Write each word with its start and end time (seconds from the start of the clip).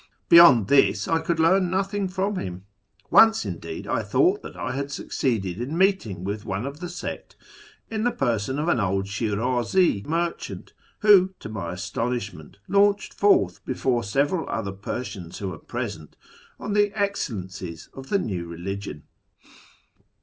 Beyond 0.29 0.67
this 0.67 1.07
I 1.07 1.19
could 1.19 1.39
learn 1.39 1.69
nothing 1.69 2.07
from 2.07 2.37
him. 2.37 2.63
Once, 3.11 3.45
indeed, 3.45 3.85
I 3.85 4.01
thought 4.01 4.41
that 4.41 4.55
I 4.55 4.71
had 4.71 4.89
succeeded 4.91 5.61
in 5.61 5.77
meeting 5.77 6.23
with 6.23 6.43
one 6.43 6.65
of 6.65 6.79
the 6.79 6.89
sect 6.89 7.35
in 7.87 8.03
the 8.03 8.09
person 8.09 8.57
of 8.57 8.67
an 8.67 8.79
old 8.79 9.05
Shmizi 9.05 10.03
merchant, 10.07 10.73
who, 11.01 11.35
to 11.39 11.49
my 11.49 11.73
astonishment, 11.73 12.57
launched 12.67 13.13
forth 13.13 13.63
before 13.63 14.03
several 14.03 14.49
other 14.49 14.71
Persians 14.71 15.37
who 15.37 15.49
were 15.49 15.59
present 15.59 16.15
on 16.59 16.73
the 16.73 16.91
excellences 16.99 17.87
of 17.93 18.09
the 18.09 18.17
new 18.17 18.47
religion. 18.47 19.03